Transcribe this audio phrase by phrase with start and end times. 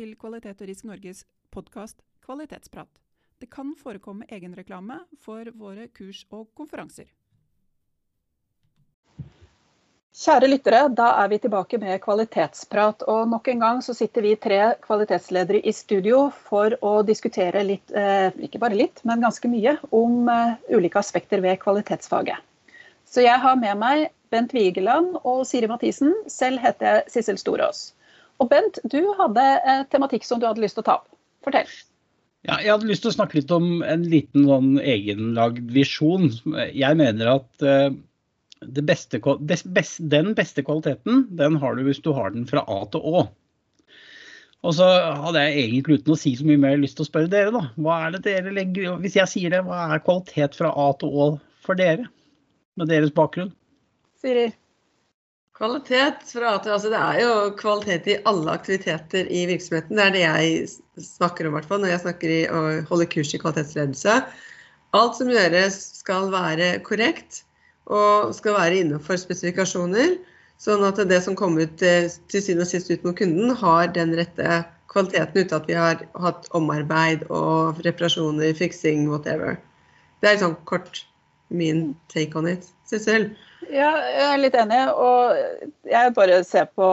[0.00, 1.18] Til Kvalitet og Risk Norges
[1.52, 2.88] podkast Kvalitetsprat.
[3.36, 7.10] Det kan forekomme egenreklame for våre kurs og konferanser.
[10.22, 13.04] Kjære lyttere, da er vi tilbake med kvalitetsprat.
[13.12, 17.92] Og nok en gang så sitter vi tre kvalitetsledere i studio for å diskutere litt,
[17.92, 22.40] eh, ikke bare litt, men ganske mye, om eh, ulike aspekter ved kvalitetsfaget.
[23.04, 26.16] Så jeg har med meg Bent Vigeland og Siri Mathisen.
[26.26, 27.90] Selv heter jeg Sissel Storås.
[28.40, 31.08] Og Bent, du hadde eh, tematikk som du hadde lyst til å ta opp.
[31.44, 31.68] Fortell.
[32.48, 36.30] Ja, jeg hadde lyst til å snakke litt om en liten sånn egenlagd visjon.
[36.72, 37.90] Jeg mener at uh,
[38.60, 42.80] beste, best, best, den beste kvaliteten, den har du hvis du har den fra A
[42.92, 43.26] til Å.
[44.60, 44.86] Og så
[45.24, 47.62] hadde jeg egentlig uten å si så mye mer lyst til å spørre dere, da.
[47.80, 51.12] Hva er det dere legger Hvis jeg sier det, hva er kvalitet fra A til
[51.12, 51.30] Å
[51.64, 52.08] for dere?
[52.80, 53.52] Med deres bakgrunn?
[54.20, 54.50] Siri?
[55.60, 59.98] Kvalitet at, altså Det er jo kvalitet i alle aktiviteter i virksomheten.
[59.98, 63.40] Det er det jeg snakker om hvert når jeg snakker i å holde kurs i
[63.42, 64.14] kvalitetsledelse.
[64.96, 67.42] Alt som gjøres skal være korrekt
[67.92, 70.16] og skal være innenfor spesifikasjoner.
[70.60, 73.92] Sånn at det som kommer ut eh, til syvende og sist ut mot kunden, har
[73.92, 79.60] den rette kvaliteten uten at vi har hatt omarbeid og reparasjoner, fiksing, whatever.
[80.24, 81.04] Det er sånn kort
[81.50, 82.70] min take on it.
[82.88, 83.30] Sissel?
[83.70, 84.80] Ja, jeg er litt enig.
[84.94, 85.36] Og
[85.90, 86.86] jeg bare ser på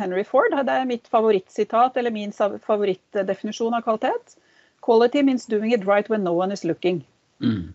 [0.00, 0.54] Henry Ford.
[0.54, 4.36] Det er mitt favorittsitat, eller min favorittdefinisjon av kvalitet.
[4.82, 7.02] Quality means doing it right when no one is looking.
[7.42, 7.72] Mm.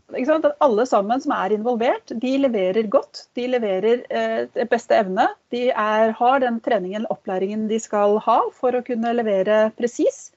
[0.60, 3.28] Alle sammen som er involvert, de leverer godt.
[3.36, 5.28] De leverer eh, beste evne.
[5.52, 10.30] De er, har den treningen eller opplæringen de skal ha for å kunne levere presis.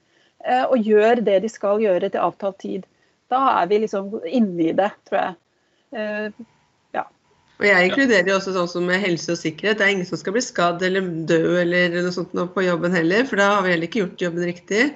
[0.43, 2.87] Eh, og gjør det de skal gjøre til avtalt tid.
[3.31, 5.37] Da er vi liksom inne i det, tror jeg.
[5.95, 6.31] Eh,
[7.61, 9.77] og jeg inkluderer jo også sånn som med helse og sikkerhet.
[9.77, 13.27] Det er ingen som skal bli skadd eller dø eller noe sånt på jobben heller,
[13.29, 14.87] for da har vi heller ikke gjort jobben riktig.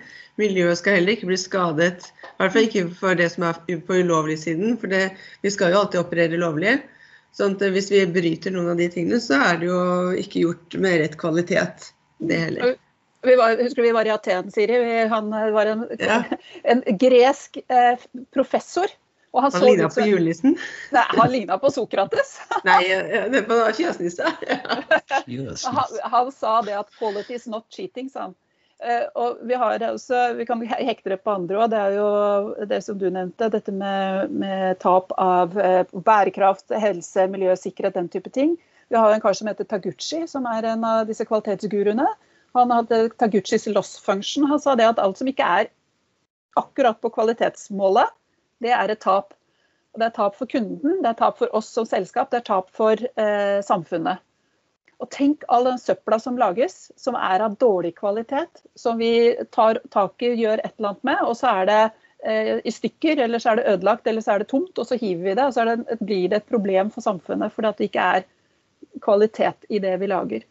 [0.41, 2.09] Miljøet skal heller ikke bli skadet.
[2.25, 5.03] I hvert fall ikke for det som er på ulovlig siden, for det,
[5.45, 6.73] vi skal jo alltid operere lovlig.
[7.37, 9.79] Sånn at hvis vi bryter noen av de tingene, så er det jo
[10.17, 12.75] ikke gjort med rett kvalitet, det heller.
[13.25, 14.81] Vi var, husker vi var i Aten, Siri.
[15.13, 16.23] Han var en, ja.
[16.73, 18.89] en gresk eh, professor
[19.35, 20.55] og han, han ligna på julenissen?
[20.95, 22.37] Nei, han ligna på Sokrates.
[22.67, 22.81] Nei,
[23.33, 24.31] det var kjøsnisse.
[24.31, 28.35] han, han sa det at 'quality is not cheating', sa han.
[28.83, 31.69] Uh, og vi, har også, vi kan hekte det på andre òg.
[31.71, 33.47] Det er jo det som du nevnte.
[33.51, 38.57] Dette med, med tap av uh, bærekraft, helse, miljø, sikkerhet, den type ting.
[38.91, 42.07] Vi har en kar som heter Taguchi, som er en av disse kvalitetsguruene.
[42.55, 44.45] Han hadde Taguchis loss function.
[44.51, 45.71] Han sa det at alt som ikke er
[46.55, 48.11] akkurat på kvalitetsmålet,
[48.63, 49.33] det er et tap.
[49.95, 52.71] Det er tap for kunden, det er tap for oss som selskap, det er tap
[52.75, 54.23] for eh, samfunnet.
[55.03, 59.79] Og tenk all den søpla som lages, som er av dårlig kvalitet, som vi tar
[59.91, 61.81] tak i, gjør et eller annet med, og så er det
[62.27, 64.99] eh, i stykker, eller så er det ødelagt, eller så er det tomt, og så
[64.99, 65.47] hiver vi det.
[65.47, 68.27] Og så det, blir det et problem for samfunnet fordi det ikke er
[69.03, 70.47] kvalitet i det vi lager.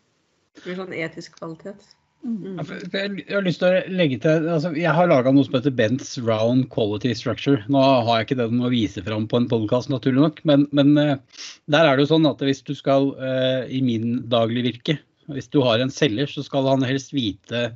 [0.55, 1.95] Det blir sånn etisk kvalitet.
[2.25, 2.57] Mm.
[2.57, 6.15] Jeg har lyst til å legge til, altså Jeg har laga noe som heter Bents
[6.25, 7.61] Round Quality Structure.
[7.69, 10.95] Nå har jeg ikke den å vise fram på en podkast, naturlig nok, men, men,
[11.01, 11.43] eh,
[11.73, 14.97] der er det jo sånn at hvis du skal, uh, i min daglige virke,
[15.35, 17.67] hvis du har en selger, så skal han helst vite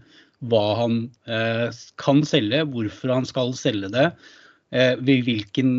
[0.48, 0.96] hva han
[1.28, 1.68] uh,
[2.00, 4.08] kan selge, hvorfor han skal selge det,
[4.68, 5.70] hvilken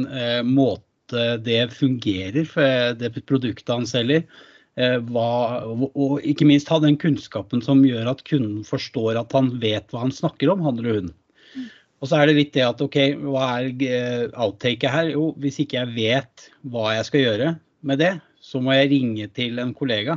[0.50, 4.24] måte det fungerer for det produktet han selger.
[4.80, 5.30] Eh, hva,
[5.68, 10.06] og ikke minst ha den kunnskapen som gjør at kunden forstår at han vet hva
[10.06, 11.10] han snakker om, han eller hun.
[12.00, 12.96] Og så er det litt det at OK,
[13.26, 15.12] hva er eh, outtaket her?
[15.12, 17.52] Jo, hvis ikke jeg vet hva jeg skal gjøre
[17.92, 20.16] med det, så må jeg ringe til en kollega.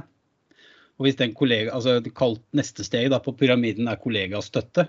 [1.00, 4.86] Og hvis den kollega, altså Kalt neste steg da, på pyramiden er kollegastøtte.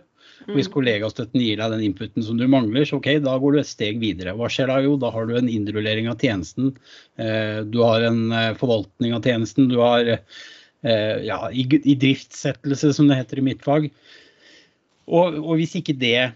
[0.47, 0.73] Og hvis mm.
[0.73, 4.01] kollegastøtten gir deg den inputen som du mangler, så ok, da går du et steg
[4.01, 4.35] videre.
[4.37, 4.79] Hva skjer da?
[4.83, 6.73] Jo, da har du en innrullering av tjenesten.
[7.21, 9.69] Eh, du har en eh, forvaltning av tjenesten.
[9.71, 13.87] Du har eh, ja, idriftsettelse, som det heter i mitt fag.
[15.07, 16.31] Og, og hvis ikke det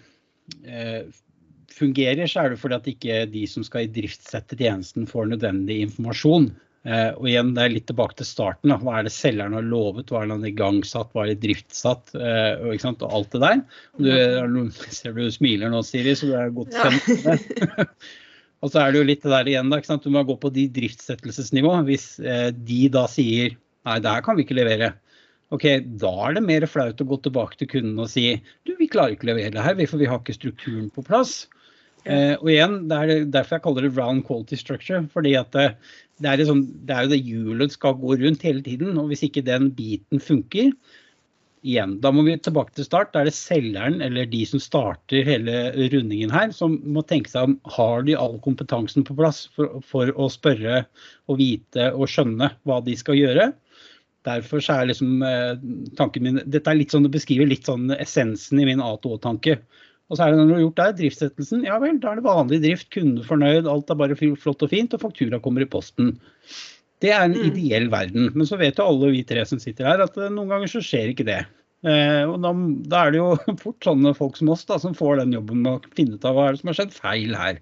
[1.78, 6.50] fungerer, så er det fordi at ikke de som skal idriftsette tjenesten, får nødvendig informasjon.
[6.86, 8.72] Eh, og igjen, det er litt tilbake til starten.
[8.72, 8.78] Da.
[8.82, 11.42] Hva er det selgeren har lovet, hva er det han har igangsatt, hva er det
[11.44, 13.66] driftsatt, eh, og, og, alt det der.
[13.98, 14.62] Du,
[15.00, 17.90] ser du smiler nå, Siri, så du er godt kjent med det.
[18.62, 20.00] og så er det jo litt det der igjen, da.
[20.04, 21.74] Du må gå på de driftssettelsesnivå.
[21.90, 23.58] Hvis eh, de da sier
[23.88, 24.94] nei, det her kan vi ikke levere.
[25.56, 25.64] Ok,
[26.00, 28.34] Da er det mer flaut å gå tilbake til kunden og si
[28.68, 31.46] du, vi klarer ikke å levere det her, for vi har ikke strukturen på plass.
[32.08, 35.02] Eh, og igjen, Det er derfor jeg kaller det round quality structure.
[35.14, 35.76] fordi at det,
[36.22, 38.98] det, er, liksom, det er jo det hjulet skal gå rundt hele tiden.
[38.98, 40.72] og Hvis ikke den biten funker,
[41.68, 41.98] igjen.
[42.02, 43.12] Da må vi tilbake til start.
[43.14, 47.50] Da er det selgeren eller de som starter hele rundingen her, som må tenke seg
[47.50, 50.84] om har de all kompetansen på plass for, for å spørre
[51.28, 53.52] og vite og skjønne hva de skal gjøre.
[54.28, 55.54] Derfor er liksom eh,
[55.98, 59.60] tanken min Dette er litt sånn, det beskriver litt sånn essensen i min A2O-tanke.
[60.08, 62.28] Og så er det når du har gjort det, driftssettelsen, ja vel, da er det
[62.28, 66.14] vanlig drift, kunden fornøyd, alt er bare flott og fint, og faktura kommer i posten.
[67.04, 67.44] Det er en mm.
[67.52, 68.32] ideell verden.
[68.34, 70.82] Men så vet jo alle vi tre som sitter her, at eh, noen ganger så
[70.84, 71.42] skjer ikke det.
[71.86, 72.54] Eh, og da,
[72.90, 73.30] da, er det jo
[73.64, 76.38] fort sånne folk som oss da, som får den jobben med å finne ut av
[76.38, 77.62] hva er det som har skjedd feil her.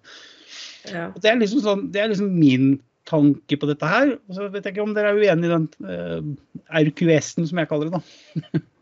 [0.86, 1.08] Ja.
[1.18, 2.76] Det, er liksom sånn, det er liksom min
[3.10, 4.16] tanke på dette her.
[4.30, 6.32] Og så vet jeg ikke om dere er uenig i den eh,
[6.86, 8.00] RQS-en, som jeg kaller det.
[8.00, 8.64] da.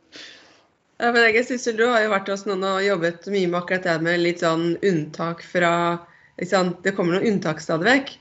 [1.04, 3.88] Ja, men jeg synes Du har jo vært hos noen og jobbet mye med akkurat
[3.90, 5.72] det med litt sånn unntak fra
[6.40, 8.14] liksom, Det kommer noen unntak stadig vekk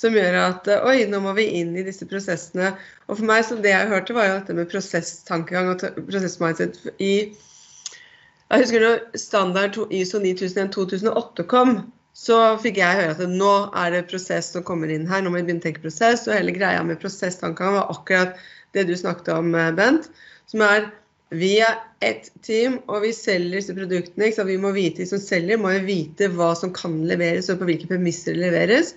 [0.00, 2.70] som gjør at oi, nå må vi inn i disse prosessene.
[3.10, 7.12] Og for meg, så det jeg hørte, var jo dette med prosesstankegang og prosessmindset i
[7.28, 11.76] Jeg husker når standard ISO 9001-2008 kom,
[12.16, 13.52] så fikk jeg høre at nå
[13.84, 15.20] er det prosess som kommer inn her.
[15.20, 16.24] Nå må vi begynne å tenke prosess.
[16.24, 18.40] Og hele greia med prosesstankegang var akkurat
[18.72, 20.08] det du snakket om, Bent.
[20.48, 20.88] Som er
[21.32, 24.28] vi er ett team, og vi selger disse produktene.
[24.34, 27.62] Så vi må vite, De som selger, må jo vite hva som kan leveres, og
[27.62, 28.94] på hvilke premisser det leveres.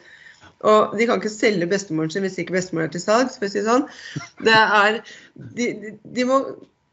[0.65, 3.37] Og de kan ikke selge bestemoren sin hvis ikke bestemoren er til salgs.
[3.39, 3.85] for å si sånn.
[4.45, 5.01] Det er,
[5.35, 6.39] de, de, de, må,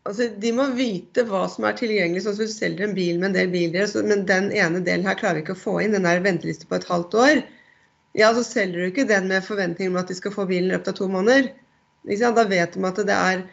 [0.09, 2.27] altså, de, må, vite hva som er tilgjengelig.
[2.27, 5.19] sånn som Du selger en bil med en del biler, men den ene delen her
[5.19, 5.97] klarer vi ikke å få inn.
[5.97, 7.43] Den er venteliste på et halvt år.
[8.19, 10.75] Ja, så selger du ikke den med forventning om at de skal få bilen i
[10.75, 11.53] løpet av to måneder.
[12.03, 13.47] Da vet de at det er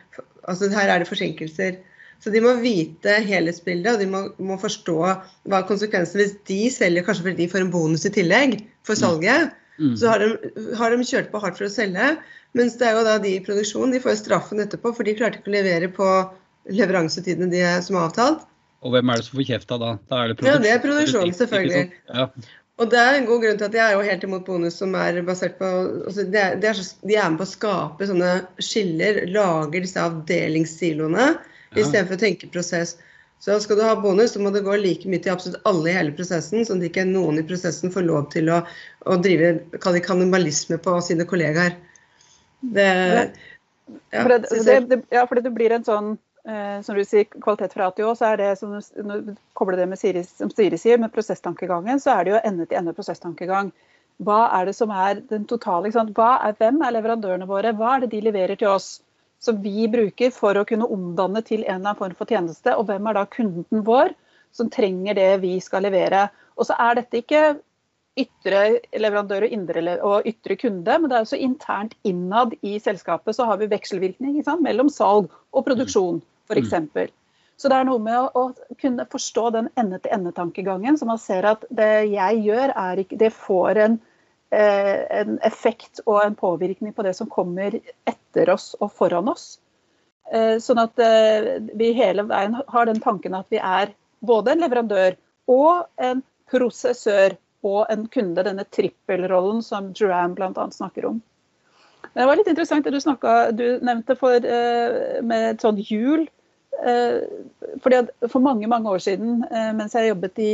[0.50, 1.76] Altså her er det forsinkelser.
[2.20, 4.98] Så de må vite helhetsbildet, og de må, må forstå
[5.52, 8.58] hva konsekvensene Hvis de selger kanskje fordi de får en bonus i tillegg
[8.88, 9.02] for mm.
[9.04, 9.96] salget, mm.
[10.00, 12.12] så har de, har de, kjørt på hardt for å selge.
[12.58, 15.40] Mens det er jo da de i produksjon, de får straffen etterpå, for de klarte
[15.40, 16.08] ikke å levere på
[16.74, 18.48] leveransetidene de som er avtalt.
[18.84, 19.92] Og hvem er det som får kjefta da?
[20.10, 21.86] da er det ja, det er produksjonen, selvfølgelig.
[22.10, 22.28] Ja.
[22.80, 24.94] Og det er en god grunn til at jeg er jo helt imot bonus som
[24.96, 28.08] er basert på altså de, er, de, er så, de, er, med på å skape
[28.08, 28.30] sånne
[28.64, 31.76] skiller, lager disse avdelingssiloene, ja.
[31.76, 32.96] istedenfor å tenke prosess.
[33.44, 35.96] Så skal du ha bonus, så må det gå like mye til absolutt alle i
[35.96, 38.62] hele prosessen, sånn at ikke noen i prosessen får lov til å,
[39.08, 41.78] å drive kannibalisme på sine kollegaer.
[42.60, 42.90] Det,
[44.12, 46.12] ja, for det, det, det, ja, fordi det blir en sånn
[46.86, 50.24] som du sier, kvalitet fra ATO, så er det som du kobler det med Siri,
[50.24, 53.74] som Siri sier, med prosesstankegangen, så er det jo ende-til-ende prosesstankegang.
[54.20, 57.72] Hva er det som er den totale er, Hvem er leverandørene våre?
[57.72, 59.02] Hva er det de leverer til oss?
[59.40, 62.76] Som vi bruker for å kunne omdanne til en eller annen form for tjeneste.
[62.76, 64.12] Og hvem er da kunden vår
[64.52, 66.28] som trenger det vi skal levere?
[66.60, 67.44] Og så er dette ikke
[68.20, 68.64] ytre
[69.00, 73.48] leverandør og, indre, og ytre kunde, men det er også internt innad i selskapet så
[73.50, 76.74] har vi vekselvirkning mellom salg og produksjon f.eks.
[76.74, 77.16] Mm.
[77.60, 78.46] Så det er noe med å,
[78.80, 83.82] kunne forstå den ende-til-ende-tankegangen, så man ser at det jeg gjør, er ikke, det får
[83.84, 83.98] en,
[84.56, 87.76] eh, en, effekt og en påvirkning på det som kommer
[88.08, 89.58] etter oss og foran oss.
[90.32, 93.92] Eh, sånn at eh, vi hele veien har den tanken at vi er
[94.24, 95.20] både en leverandør
[95.52, 97.36] og en prosessør
[97.66, 100.68] og en kunde, denne trippelrollen som Duran bl.a.
[100.72, 101.22] snakker om.
[102.14, 106.28] Det var litt interessant det du, snakket, du nevnte for, eh, med et sånt hjul.
[106.80, 107.20] Eh,
[107.84, 110.54] fordi For mange mange år siden, eh, mens jeg jobbet i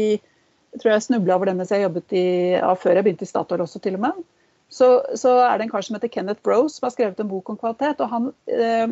[0.75, 2.25] jeg tror jeg snubla over det mens jeg jobbet i,
[2.57, 4.17] ja, før jeg begynte i Statoil også, til og med.
[4.67, 7.49] Så, så, er det en kar som heter Kenneth Brose, som har skrevet en bok
[7.49, 8.01] om kvalitet.
[8.03, 8.89] og Han eh,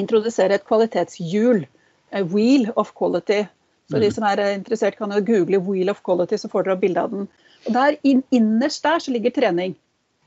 [0.00, 1.66] introduserer et kvalitetshjul.
[2.12, 3.44] A wheel of quality.
[3.92, 4.14] Så de mm.
[4.16, 7.28] som er interessert, kan jo google 'Wheel of Quality', så får dere bilde av den.
[7.66, 7.96] Og der,
[8.32, 9.76] Innerst der så ligger trening.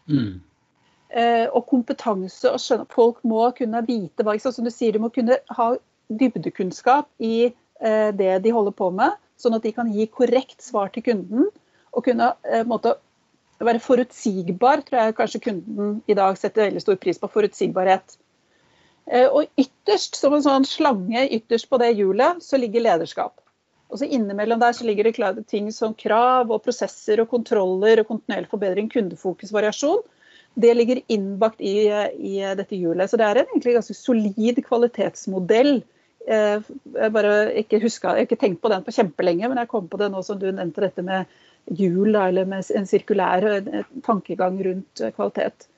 [0.07, 0.41] Mm.
[1.09, 2.51] Eh, og kompetanse.
[2.51, 5.75] og skjønne, Folk må kunne vite hva Som du sier, de må kunne ha
[6.09, 10.91] dybdekunnskap i eh, det de holder på med, sånn at de kan gi korrekt svar
[10.93, 11.49] til kunden.
[11.93, 12.95] Og kunne eh, måte,
[13.59, 17.31] være forutsigbar, tror jeg kanskje kunden i dag setter veldig stor pris på.
[17.31, 18.17] Forutsigbarhet.
[19.05, 23.39] Eh, og ytterst, som en sånn slange ytterst på det hjulet, så ligger lederskap.
[23.95, 28.09] Og så Innimellom der så ligger det ting som krav og prosesser og kontroller og
[28.09, 30.01] kontinuerlig forbedring, kundefokus, variasjon.
[30.59, 31.87] Det ligger innbakt i,
[32.19, 33.07] i dette hjulet.
[33.07, 35.77] Så det er en egentlig ganske solid kvalitetsmodell.
[36.27, 39.71] Eh, jeg bare ikke huska, jeg har ikke tenkt på den på kjempelenge, men jeg
[39.71, 41.31] kom på det nå som du nevnte dette med
[41.71, 43.47] hjul, eller med en sirkulær
[44.03, 45.69] tankegang rundt kvalitet.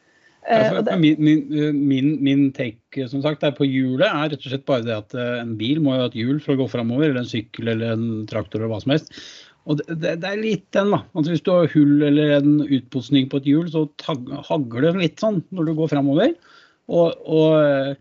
[0.47, 4.53] Ja, eh, min, min, eh, min, min, take som sagt, på hjulet er rett og
[4.53, 6.69] slett bare det at eh, en bil må jo ha et hjul for å gå
[6.71, 9.11] framover, eller en sykkel eller en traktor eller hva som helst.
[9.67, 11.01] Og det, det, det er litt den, da.
[11.11, 13.83] Altså, hvis du har hull eller en utposning på et hjul, så
[14.47, 16.31] hagler det litt sånn når du går framover.
[16.87, 17.99] Og, og,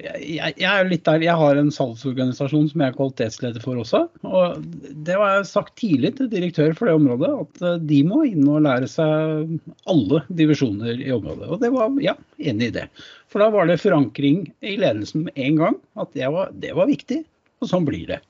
[0.00, 4.06] jeg, jeg, er litt der, jeg har en salgsorganisasjon som jeg er kvalitetsleder for også.
[4.24, 4.62] og
[5.04, 8.48] Det var jeg sagt tidlig til direktør for det området, at eh, de må inn
[8.48, 9.52] og lære seg
[9.92, 11.50] alle divisjoner i området.
[11.52, 12.86] Og det var ja, enig i det.
[13.32, 16.88] For da var det forankring i ledelsen med en gang at det var, det var
[16.88, 17.20] viktig.
[17.62, 18.22] Og sånn blir det.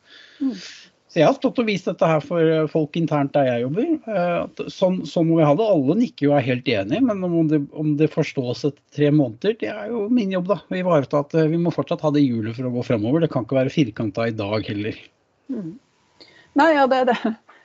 [0.42, 0.56] Mm.
[1.12, 3.88] Så jeg har stått og vist dette her for eh, folk internt der jeg jobber.
[4.08, 5.66] Eh, sånn, sånn må vi ha det.
[5.68, 9.58] Alle nikker jo er helt enige, men om det, om det, forstås etter tre måneder,
[9.60, 10.56] det er jo min jobb, da.
[10.72, 13.20] Vi, at eh, vi må fortsatt ha det hjulet for å gå fremover.
[13.20, 15.04] Det kan ikke være firkanta i dag heller.
[15.52, 15.76] Mm.
[16.62, 17.20] Nei, ja, det er det.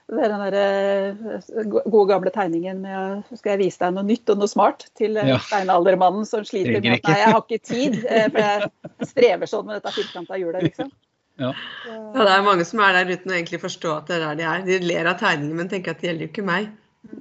[0.07, 4.39] Det er den der gode gamle tegningen med skal jeg vise deg noe nytt og
[4.39, 5.39] noe smart til ja.
[5.43, 9.79] steinaldermannen som sliter med at nei, jeg har ikke tid, for jeg strever sånn med
[9.79, 10.91] dette firkanta hjulet, liksom.
[11.37, 11.51] Ja.
[11.87, 11.97] ja.
[12.15, 14.47] Det er mange som er der uten å egentlig forstå at det er der de
[14.49, 14.63] er.
[14.67, 16.71] De ler av tegningen, men tenker at det gjelder jo ikke meg.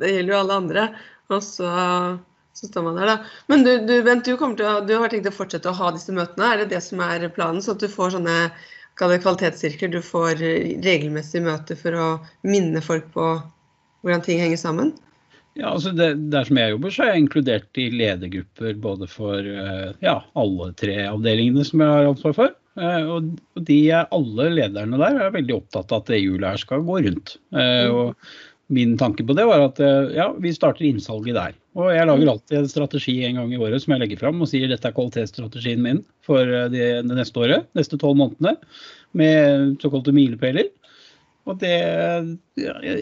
[0.01, 0.87] Det gjelder jo alle andre.
[1.35, 1.73] Og så,
[2.57, 3.43] så står man der, da.
[3.53, 6.49] Men du, du, Bent, du, å, du, har tenkt å fortsette å ha disse møtene.
[6.53, 7.63] Er det det som er planen?
[7.65, 8.37] Så at du får sånne
[8.97, 10.41] kvalitetssirkler, du får
[10.85, 12.07] regelmessige møter for å
[12.49, 13.35] minne folk på
[14.07, 14.95] hvordan ting henger sammen?
[15.57, 19.41] Ja, altså det, Der som jeg jobber, så er jeg inkludert i ledergrupper både for
[19.41, 22.57] eh, ja, alle tre avdelingene som jeg har ansvar for.
[22.77, 26.85] Eh, og de, alle lederne der er veldig opptatt av at det hjulet her skal
[26.87, 27.37] gå rundt.
[27.57, 27.97] Eh, mm.
[27.97, 29.79] Og min tanke på det var at
[30.11, 31.53] ja, vi starter innsalget der.
[31.79, 34.51] Og jeg lager alltid en strategi en gang i året som jeg legger fram og
[34.51, 36.43] sier dette er kvalitetsstrategien min for
[36.73, 38.57] det, det neste året, neste tolv månedene,
[39.15, 40.73] med såkalte milepæler.
[41.47, 42.27] Og det er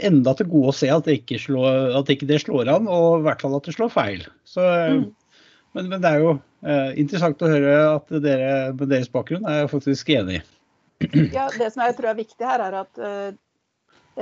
[0.04, 3.22] enda til gode å se at, det ikke, slår, at ikke det slår an, og
[3.22, 4.26] i hvert fall at det slår feil.
[4.44, 5.06] Så, mm.
[5.74, 9.70] Men, men, det er jo eh, interessant å høre at dere med deres bakgrunn er
[9.70, 10.42] faktisk enig.
[11.34, 13.32] Ja, Det som jeg tror er viktig her, er at eh,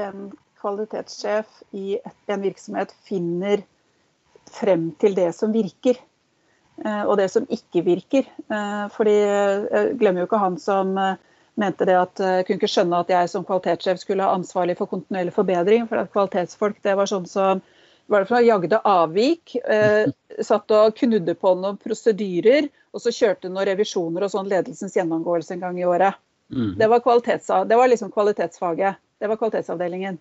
[0.03, 0.31] en
[0.63, 1.99] kvalitetssjef i
[2.31, 3.65] en virksomhet finner
[4.53, 6.01] frem til det som virker.
[6.81, 8.27] Eh, og det som ikke virker.
[8.49, 11.21] Eh, fordi jeg eh, glemmer jo ikke han som eh,
[11.61, 14.89] mente det at jeg kunne ikke skjønne at jeg som kvalitetssjef skulle ha ansvarlig for
[14.89, 15.85] kontinuerlig forbedring.
[15.91, 17.61] For at kvalitetsfolk det var sånn som
[18.12, 20.11] var det for jagde avvik, eh,
[20.49, 25.57] satt og knudde på noen prosedyrer, og så kjørte noen revisjoner og sånn ledelsens gjennomgåelse
[25.57, 26.21] en gang i året.
[26.52, 26.75] Mm.
[26.78, 29.00] Det, var det, var liksom kvalitetsfaget.
[29.19, 30.19] Det var kvalitetsavdelingen.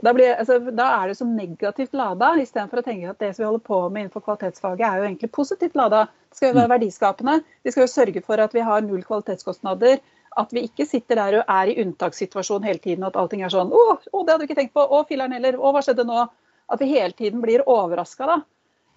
[0.00, 3.44] Da, blir, altså, da er det så negativt lada, istedenfor å tenke at det som
[3.44, 6.06] vi holder på med innenfor kvalitetsfaget, er jo egentlig positivt lada.
[6.30, 6.74] Det skal jo være mm.
[6.74, 7.36] verdiskapende.
[7.62, 10.00] Vi skal jo sørge for at vi har null kvalitetskostnader
[10.38, 13.06] at vi ikke sitter der og er i unntakssituasjon hele tiden.
[13.06, 14.84] At allting er sånn Å, å det hadde du ikke tenkt på.
[14.84, 15.58] Å, filler'n heller.
[15.58, 16.26] Å, hva skjedde nå?
[16.70, 18.40] At vi hele tiden blir overraska, da.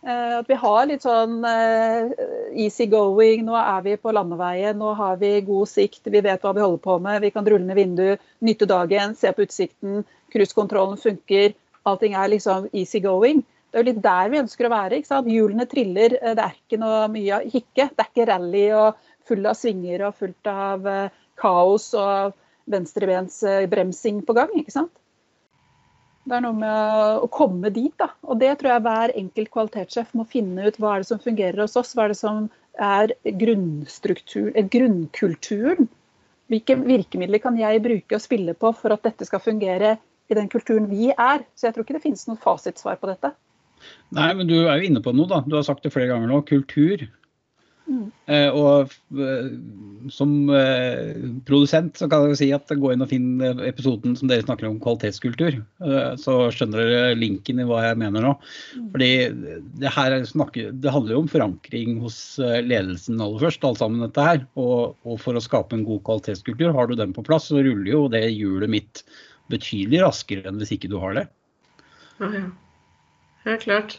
[0.03, 2.11] Eh, at vi har litt sånn eh,
[2.59, 3.45] easy going.
[3.47, 6.83] Nå er vi på landeveien, nå har vi god sikt, vi vet hva vi holder
[6.83, 7.21] på med.
[7.23, 10.03] Vi kan rulle ned vinduet, nytte dagen, se på utsikten.
[10.33, 11.55] Cruisekontrollen funker.
[11.87, 13.43] Allting er liksom easy going.
[13.71, 14.99] Det er jo litt der vi ønsker å være.
[14.99, 15.31] ikke sant?
[15.31, 17.87] Hjulene triller, eh, det er ikke noe mye hikke.
[17.87, 20.89] Det er ikke rally og full av svinger og fullt av
[21.39, 22.35] kaos og
[22.67, 24.51] venstrebensbremsing på gang.
[24.59, 24.91] ikke sant?
[26.23, 27.93] Det er noe med å komme dit.
[27.99, 30.79] da, og Det tror jeg hver enkelt kvalitetssjef må finne ut.
[30.79, 31.91] Hva er det som fungerer hos oss?
[31.95, 32.47] Hva er det som
[32.79, 35.89] er grunnstruktur, grunnkulturen?
[36.51, 39.97] Hvilke virkemidler kan jeg bruke og spille på for at dette skal fungere
[40.31, 41.43] i den kulturen vi er?
[41.55, 43.33] Så jeg tror ikke det finnes noe fasitsvar på dette.
[44.15, 45.41] Nei, men du er jo inne på noe, da.
[45.43, 46.39] Du har sagt det flere ganger nå.
[46.47, 47.03] Kultur.
[47.83, 48.05] Mm.
[48.31, 49.47] Eh, og eh,
[50.13, 54.45] som eh, produsent så kan jeg si at gå inn og finn episoden som dere
[54.45, 55.59] snakker om kvalitetskultur.
[56.19, 58.33] Så skjønner dere linken i hva jeg mener nå.
[58.77, 58.87] Mm.
[58.95, 59.11] Fordi
[59.83, 64.29] det her snakker, det handler jo om forankring hos ledelsen aller først, alt sammen dette
[64.29, 64.45] her.
[64.59, 67.91] Og, og for å skape en god kvalitetskultur, har du den på plass, så ruller
[67.91, 69.05] jo det hjulet mitt
[69.51, 71.27] betydelig raskere enn hvis ikke du har det.
[72.21, 72.47] Ja, ja.
[73.43, 73.97] Helt klart.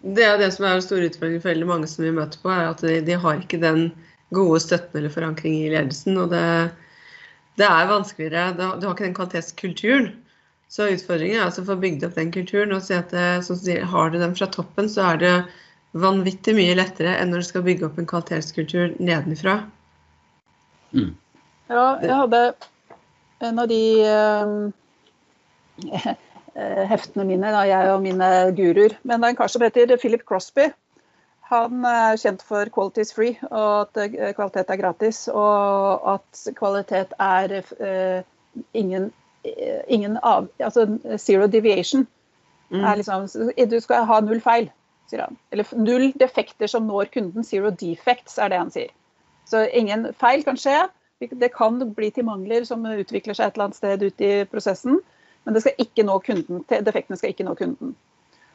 [0.00, 2.50] Det er det som er en stor utfordring for veldig mange som vi møter på,
[2.52, 3.88] er at de, de har ikke den
[4.34, 6.18] gode støtten eller forankring i ledelsen.
[6.20, 6.44] Og det,
[7.60, 8.54] det er vanskeligere.
[8.56, 10.10] Du har ikke den kvalitetskulturen.
[10.68, 12.74] Så utfordringen er altså å få bygd opp den kulturen.
[12.74, 13.56] og si at det, så
[13.92, 15.34] Har du den fra toppen, så er det
[15.96, 19.60] vanvittig mye lettere enn når du skal bygge opp en kvalitetskultur nedenifra.
[20.92, 21.14] Mm.
[21.70, 22.42] Ja, jeg hadde
[23.46, 23.82] en av de
[25.84, 26.14] Eh,
[26.90, 28.96] heftene mine, da, jeg og mine guruer.
[29.04, 30.70] Men det er en kar som heter Philip Crosby.
[31.50, 35.20] Han er kjent for qualities free, og at eh, kvalitet er gratis.
[35.30, 38.24] Og at kvalitet er uh,
[38.74, 39.12] ingen,
[39.86, 40.88] ingen av, altså
[41.22, 42.06] zero deviation.
[42.70, 42.82] Mm.
[42.98, 43.28] Liksom,
[43.70, 44.66] du skal ha null feil,
[45.10, 45.38] sier han.
[45.54, 47.46] Eller null defekter som når kunden.
[47.46, 48.90] Zero defects er det han sier.
[49.46, 50.88] Så ingen feil kan skje.
[51.22, 54.98] Det kan bli til mangler som utvikler seg et eller annet sted ute i prosessen.
[55.46, 57.94] Men det skal ikke nå kunden, defektene skal ikke nå kunden.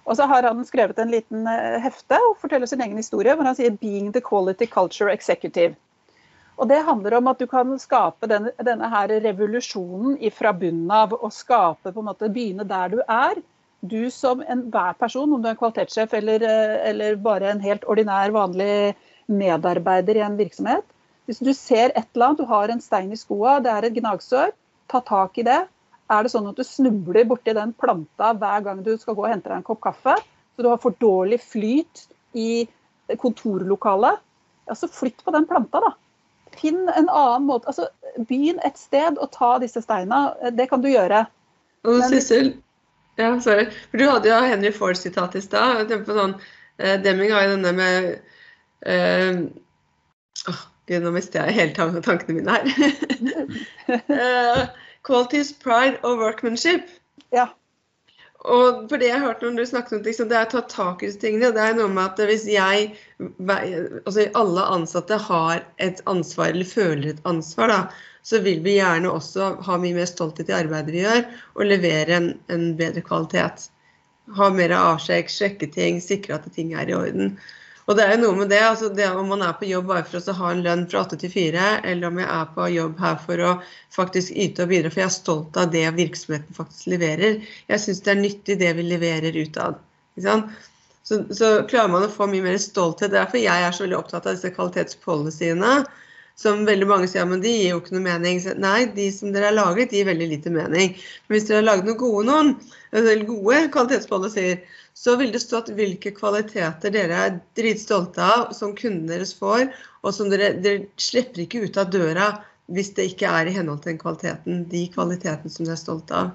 [0.03, 3.47] Og så har han skrevet en liten eh, hefte og forteller sin egen historie hvor
[3.47, 5.77] han sier 'being the quality culture executive'.
[6.61, 11.13] Og det handler om at du kan skape denne, denne her revolusjonen fra bunnen av.
[11.13, 13.41] Og skape på en måte, begynne der du er.
[13.81, 16.43] Du som enhver person, om du er kvalitetssjef eller,
[16.85, 18.93] eller bare en helt ordinær, vanlig
[19.25, 20.85] medarbeider i en virksomhet.
[21.25, 23.97] Hvis du ser et eller annet, du har en stein i skoa, det er et
[23.97, 24.53] gnagsår,
[24.91, 25.63] ta tak i det.
[26.11, 29.31] Er det sånn at du snubler borti den planta hver gang du skal gå og
[29.31, 30.17] hente deg en kopp kaffe,
[30.55, 32.05] så du har for dårlig flyt
[32.37, 32.65] i
[33.19, 34.19] kontorlokalet,
[34.67, 35.93] ja, så flytt på den planta, da.
[36.55, 37.71] Finn en annen måte.
[37.71, 37.87] altså
[38.27, 40.33] Begynn et sted og ta disse steina.
[40.51, 41.23] Det kan du gjøre.
[41.87, 42.51] Og Sissel,
[43.19, 43.69] ja, sorry.
[43.91, 45.91] For du hadde jo Henry Ford-sitat i stad.
[46.07, 46.35] Sånn,
[46.77, 48.09] eh, Deming har jo denne med
[48.83, 49.41] eh,
[50.51, 52.65] oh, Gud, nå mister jeg hele tankene mine her.
[54.11, 54.63] uh,
[55.07, 56.87] qualities, pride og workmanship.
[57.33, 57.49] Ja.
[58.41, 60.61] Og for det jeg har hørt når du snakket om liksom, det er å ta
[60.69, 61.51] tak i disse tingene.
[61.53, 62.93] Det er noe med at hvis jeg
[63.45, 69.11] Altså alle ansatte har et ansvar, eller føler et ansvar, da, så vil vi gjerne
[69.13, 71.21] også ha mye mer stolthet i arbeidet vi gjør,
[71.53, 73.67] og levere en, en bedre kvalitet.
[74.37, 77.35] Ha mer avsjekk, sjekke ting, sikre at ting er i orden.
[77.89, 80.05] Og det er jo noe med det, altså det om man er på jobb bare
[80.07, 82.99] for å ha en lønn fra åtte til fire, eller om jeg er på jobb
[83.01, 83.53] her for å
[83.95, 87.39] faktisk yte og bidra, for jeg er stolt av det virksomheten faktisk leverer.
[87.71, 89.81] Jeg syns det er nyttig det vi leverer utad.
[90.21, 93.11] Så, så klarer man å få mye mer stolthet.
[93.15, 95.73] Derfor jeg er så veldig opptatt av disse kvalitetspolicyene.
[96.39, 98.39] Som veldig mange sier, men de gir jo ikke noe mening.
[98.63, 100.95] nei, de som dere har laget, de gir veldig lite mening.
[101.27, 102.53] Men hvis dere har laget noen gode noen,
[102.91, 104.61] eller gode kvalitetspolicyer,
[104.93, 109.67] så vil det stå at hvilke kvaliteter dere er dritstolte av, som kundene deres får,
[110.01, 112.31] og som dere, dere slipper ikke ut av døra
[112.71, 116.17] hvis det ikke er i henhold til den kvaliteten, de kvalitetene som dere er stolte
[116.17, 116.33] av.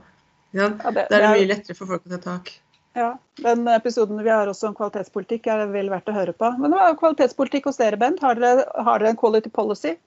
[0.56, 2.52] Ja, det, det, er det mye lettere for folk å ta tak.
[2.96, 3.10] Ja,
[3.42, 6.48] Den episoden vi har også om kvalitetspolitikk er vel verdt å høre på.
[6.60, 8.22] Men hva er kvalitetspolitikk hos dere, Bent?
[8.24, 9.98] Har dere, har dere en quality policy?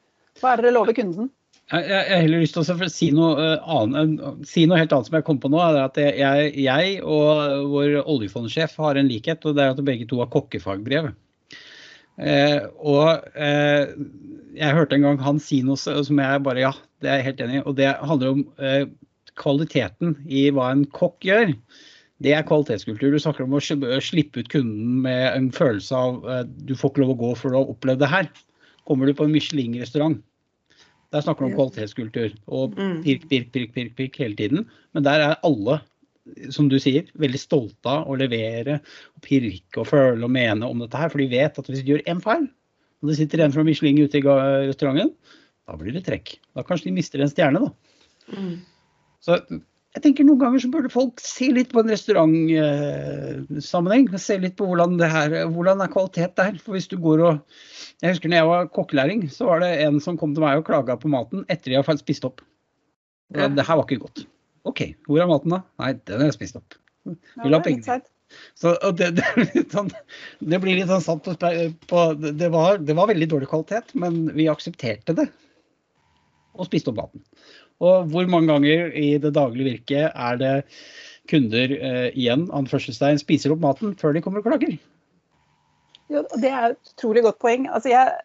[0.41, 1.30] Hva er det dere lover kunden?
[1.69, 5.19] Jeg, har heller lyst til å si noe, uh, annet, si noe, helt annet som
[5.19, 5.60] jeg kom på nå.
[5.62, 10.10] er at jeg, jeg og vår oljefondsjef har en likhet, og det er at begge
[10.10, 11.12] to har kokkefagbrev.
[12.19, 13.93] Eh, og eh,
[14.58, 17.43] jeg hørte en gang han si noe som jeg bare Ja, det er jeg helt
[17.45, 17.63] enig i.
[17.63, 18.89] Og det handler om eh,
[19.39, 21.54] kvaliteten i hva en kokk gjør.
[22.23, 23.13] Det er kvalitetskultur.
[23.13, 27.03] Du snakker om å slippe ut kunden med en følelse av eh, du får ikke
[27.05, 28.27] lov å gå før du har opplevd det her.
[28.89, 30.19] Kommer du på en Michelin-restaurant,
[31.13, 32.99] der snakker du om kvalitetskultur og mm.
[33.05, 34.67] pirk, pirk, pirk, pirk, pirk hele tiden.
[34.93, 35.79] Men der er alle,
[36.53, 40.84] som du sier, veldig stolte av å levere og pirke og føle og mene om
[40.84, 41.13] dette her.
[41.13, 42.49] For de vet at hvis de gjør én feil,
[42.99, 44.25] og det sitter en fra Michelin ute i
[44.67, 45.13] restauranten,
[45.69, 46.36] da blir det trekk.
[46.58, 48.36] Da kanskje de mister en stjerne, da.
[48.36, 48.55] Mm.
[49.23, 49.38] Så
[49.95, 54.17] jeg tenker Noen ganger så burde folk se litt på en restaurantsammenheng.
[54.21, 56.60] se litt på hvordan, det her, hvordan er kvalitet der.
[56.62, 57.39] For hvis du går og
[57.99, 60.67] Jeg husker når jeg var kokkelæring, så var det en som kom til meg og
[60.69, 62.41] klaga på maten etter jeg hadde spist opp.
[63.36, 63.47] Ja.
[63.49, 64.19] Det her var ikke godt.
[64.69, 65.62] OK, hvor er maten da?
[65.82, 66.69] Nei, den har jeg spist opp.
[67.43, 68.02] Vil ha penger.
[68.56, 69.25] Så det, det,
[69.73, 69.89] sånn,
[70.39, 71.34] det, blir litt sånn sant på,
[71.89, 75.28] på det, var, det var veldig dårlig kvalitet, men vi aksepterte det.
[76.60, 77.21] Og spiste opp maten.
[77.80, 80.56] Og hvor mange ganger i det daglige virket er det
[81.30, 84.80] kunder eh, igjen anførselstegn, spiser opp maten før de kommer og klager?
[86.10, 87.68] Jo, det er et utrolig godt poeng.
[87.70, 88.15] Altså jeg,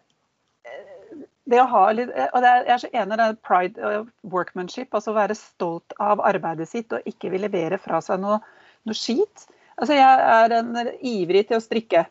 [0.66, 1.18] eh,
[1.52, 4.88] det å ha litt, og er, jeg er så enig i det pride og workmanship,
[4.96, 8.40] altså å være stolt av arbeidet sitt og ikke vil levere fra seg noe,
[8.88, 9.46] noe skit.
[9.78, 12.06] Altså jeg er en ivrig til å strikke.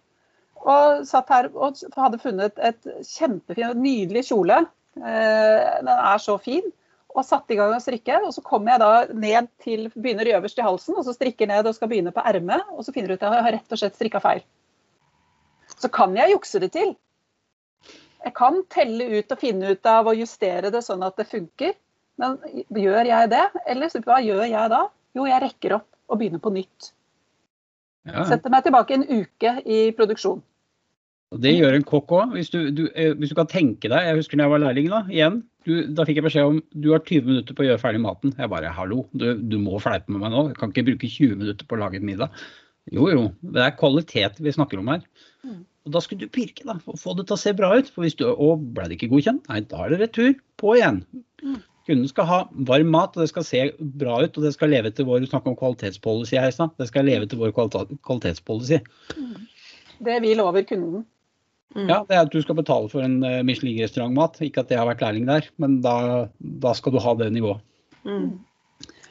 [0.64, 4.62] Og satt her og hadde funnet et kjempefin, nydelig kjole.
[4.96, 6.72] Eh, den er så fin
[7.14, 8.20] og satte i gang å strikke.
[8.26, 11.70] Og så kommer jeg da ned til Begynner øverst i halsen, og så strikker ned
[11.70, 12.66] og skal begynne på ermet.
[12.74, 14.44] Og så finner du ut at jeg har rett og slett strikka feil.
[15.78, 16.96] Så kan jeg jukse det til.
[18.24, 21.74] Jeg kan telle ut og finne ut av og justere det sånn at det funker.
[22.22, 22.38] Men
[22.70, 23.46] gjør jeg det?
[23.68, 24.84] Eller hva gjør jeg da?
[25.18, 26.94] Jo, jeg rekker opp og begynner på nytt.
[28.08, 28.26] Ja.
[28.28, 30.42] Setter meg tilbake en uke i produksjon.
[31.34, 32.36] Og Det gjør en kokk òg.
[32.38, 34.90] Hvis, eh, hvis, du kan tenke deg Jeg husker da jeg var lærling.
[34.92, 37.82] Da igjen, du, da fikk jeg beskjed om du har 20 minutter på å gjøre
[37.82, 38.36] ferdig maten.
[38.38, 40.48] Jeg bare hallo, du, du må fleipe med meg nå.
[40.52, 42.44] Jeg kan ikke bruke 20 minutter på å lage en middag.
[42.92, 45.06] Jo jo, det er kvalitet vi snakker om her.
[45.48, 45.62] Mm.
[45.88, 47.92] Og Da skulle du pirke da, og få det til å se bra ut.
[47.92, 50.36] For hvis du, og ble det ikke godkjent, nei, da er det retur.
[50.60, 51.02] På igjen.
[51.44, 51.62] Mm.
[51.88, 52.38] Kunden skal ha
[52.70, 53.64] varm mat, og det skal se
[54.00, 54.38] bra ut.
[54.38, 56.54] Og det skal leve til vår Du snakker om kvalitetspolicy her.
[56.80, 58.80] Det skal leve til vår kvalitetspolicy.
[59.18, 59.50] Mm.
[60.04, 61.04] Det vi lover kunden.
[61.74, 61.88] Mm.
[61.90, 64.40] Ja, det er at du skal betale for en uh, Michelin-restaurantmat.
[64.46, 65.96] Ikke at jeg har vært lærling der, men da,
[66.40, 67.64] da skal du ha det nivået.
[68.06, 68.38] Mm.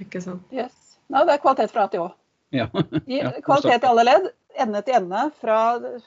[0.05, 0.45] Ikke sant.
[0.55, 0.97] Yes.
[1.13, 2.09] Nei, det er kvalitet fra A til Å.
[2.53, 2.69] Ja.
[3.47, 4.31] kvalitet i alle ledd.
[4.63, 5.59] ende til ende, fra,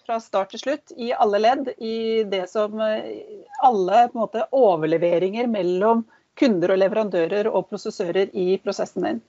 [0.05, 6.03] fra, start til slutt, i alle ledd, i det som alle måte, overleveringer mellom
[6.37, 9.23] kunder og leverandører og prosessører i prosessen din.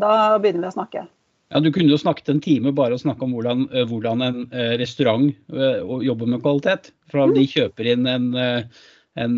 [0.00, 1.04] Da begynner vi å snakke.
[1.52, 4.40] Ja, Du kunne jo snakket en time bare og snakke om hvordan, hvordan en
[4.80, 6.90] restaurant jobber med kvalitet.
[7.12, 7.52] Fra de mm.
[7.52, 8.32] kjøper inn en
[9.20, 9.34] en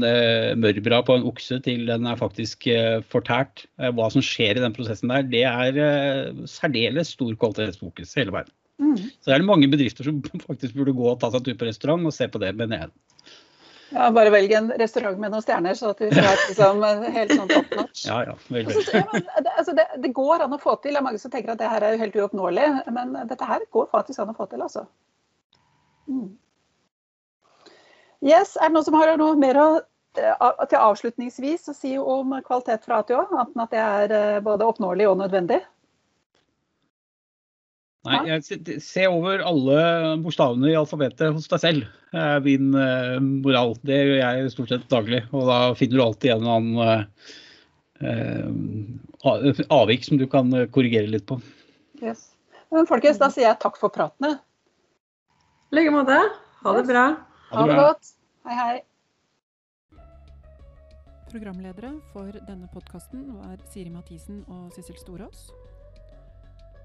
[0.62, 2.68] mørbra på en okse til den er faktisk
[3.10, 3.64] fortært.
[3.74, 8.52] Hva som skjer i den prosessen der, det er særdeles stor kvalitetsfokus hele veien.
[8.82, 8.96] Mm.
[8.98, 11.68] Så det er mange bedrifter som faktisk burde gå og ta seg en tur på
[11.68, 12.94] restaurant og se på det, mener jeg.
[13.94, 16.80] Ja, bare velg en restaurant med noen stjerner, så at vi får liksom,
[17.14, 18.00] helt sånn top notch.
[18.08, 18.78] Ja, ja, vel, vel.
[18.80, 20.96] Altså, ja, det, altså, det, det, går an å få til.
[20.96, 23.86] Det er mange som tenker at det her er helt uoppnåelig, men dette her går
[23.92, 24.86] faktisk an å få til, altså.
[26.10, 26.32] Mm.
[28.24, 29.68] Yes, Er det noen som har noe mer å,
[30.18, 34.66] eh, til avslutningsvis å si om kvalitet fra ATO, Anten at det er eh, både
[34.66, 35.60] oppnåelig og nødvendig?
[38.04, 39.78] Nei, jeg Se over alle
[40.20, 41.86] bokstavene i alfabetet hos deg selv.
[42.12, 43.74] Er min uh, moral.
[43.86, 45.22] Det gjør jeg stort sett daglig.
[45.32, 46.76] Og da finner du alltid en eller annen
[48.04, 51.40] uh, avvik som du kan korrigere litt på.
[52.04, 52.34] Yes.
[52.74, 54.36] Men folkens, da sier jeg takk for pratene.
[55.72, 56.18] I like måte.
[56.64, 57.04] Ha det bra.
[57.54, 58.04] Ha det godt.
[58.44, 58.76] Hei, hei.
[61.32, 65.48] Programledere for denne podkasten var Siri Mathisen og Sissel Storås.